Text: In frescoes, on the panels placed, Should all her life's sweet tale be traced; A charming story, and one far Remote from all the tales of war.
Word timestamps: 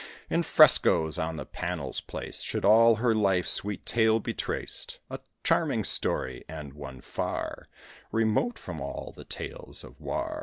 In 0.31 0.41
frescoes, 0.41 1.19
on 1.19 1.35
the 1.35 1.45
panels 1.45 1.99
placed, 2.01 2.43
Should 2.43 2.65
all 2.65 2.95
her 2.95 3.13
life's 3.13 3.51
sweet 3.51 3.85
tale 3.85 4.19
be 4.19 4.33
traced; 4.33 4.97
A 5.11 5.19
charming 5.43 5.83
story, 5.83 6.43
and 6.49 6.73
one 6.73 7.01
far 7.01 7.67
Remote 8.11 8.57
from 8.57 8.81
all 8.81 9.13
the 9.15 9.25
tales 9.25 9.83
of 9.83 10.01
war. 10.01 10.39